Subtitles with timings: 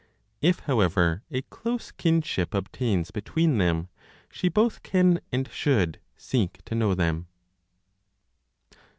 [0.41, 3.89] If however a close kinship obtains between them,
[4.31, 7.27] she both can and should seek to know them.